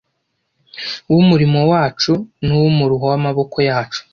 w 1.11 1.15
umurimo 1.21 1.59
wacu 1.71 2.13
n 2.45 2.47
uw 2.55 2.61
umuruho 2.71 3.05
w 3.11 3.13
amaboko 3.19 3.57
yacu 3.69 3.99